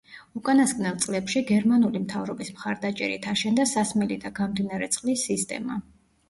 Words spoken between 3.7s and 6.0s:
სასმელი და გამდინარე წყლის სისტემა.